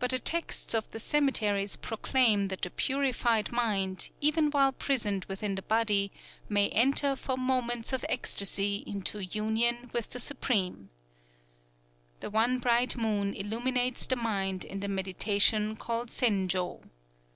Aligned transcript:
But 0.00 0.10
the 0.10 0.18
texts 0.18 0.74
of 0.74 0.90
the 0.90 0.98
cemeteries 0.98 1.76
proclaim 1.76 2.48
that 2.48 2.62
the 2.62 2.70
purified 2.70 3.52
mind, 3.52 4.10
even 4.20 4.50
while 4.50 4.72
prisoned 4.72 5.24
within 5.26 5.54
the 5.54 5.62
body, 5.62 6.10
may 6.48 6.70
enter 6.70 7.14
for 7.14 7.36
moments 7.36 7.92
of 7.92 8.04
ecstasy 8.08 8.82
into 8.84 9.20
union 9.24 9.92
with 9.94 10.10
the 10.10 10.18
Supreme: 10.18 10.90
"_The 12.20 12.32
One 12.32 12.58
Bright 12.58 12.96
Moon 12.96 13.32
illuminates 13.32 14.06
the 14.06 14.16
mind 14.16 14.64
in 14.64 14.80
the 14.80 14.88
meditation 14.88 15.76
called 15.76 16.08
Zenjō. 16.08 16.82